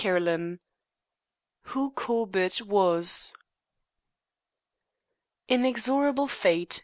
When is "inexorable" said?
5.47-6.25